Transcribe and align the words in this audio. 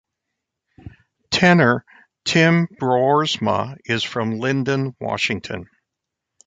Tenor 1.29 1.85
Tim 2.25 2.65
Broersma 2.65 3.77
is 3.85 4.03
from 4.03 4.39
Lynden, 4.39 4.95
Washington. 4.99 5.69